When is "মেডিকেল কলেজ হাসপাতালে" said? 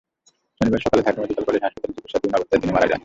1.21-1.93